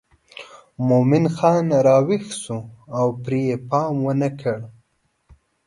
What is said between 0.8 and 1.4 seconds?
مومن